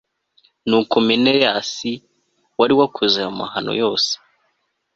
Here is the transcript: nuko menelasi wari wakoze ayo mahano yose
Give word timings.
nuko 0.67 0.95
menelasi 1.07 1.91
wari 2.59 2.73
wakoze 2.79 3.15
ayo 3.21 3.31
mahano 3.41 3.71
yose 3.81 4.11